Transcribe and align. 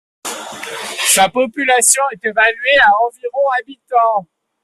Sa 1.13 1.29
population 1.29 2.01
est 2.11 2.25
évaluée 2.25 2.79
à 2.81 2.89
environ 3.05 3.49
habitants. 3.61 4.25